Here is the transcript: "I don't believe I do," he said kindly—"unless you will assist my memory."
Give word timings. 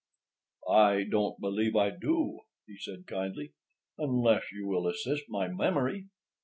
"I 0.67 1.03
don't 1.03 1.39
believe 1.39 1.75
I 1.75 1.91
do," 1.91 2.39
he 2.65 2.79
said 2.79 3.05
kindly—"unless 3.05 4.51
you 4.51 4.65
will 4.65 4.87
assist 4.87 5.25
my 5.29 5.47
memory." 5.47 6.07